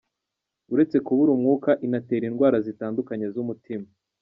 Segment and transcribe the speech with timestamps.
[0.73, 3.87] Uretse kubura umwuka, inatera indwara zitandukanye z’umutima.